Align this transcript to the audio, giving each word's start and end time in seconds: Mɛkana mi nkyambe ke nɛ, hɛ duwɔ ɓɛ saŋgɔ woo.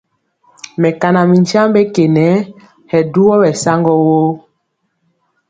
Mɛkana 0.81 1.21
mi 1.29 1.37
nkyambe 1.41 1.81
ke 1.93 2.03
nɛ, 2.15 2.27
hɛ 2.91 2.99
duwɔ 3.13 3.33
ɓɛ 3.41 3.49
saŋgɔ 3.63 3.93
woo. 4.05 4.31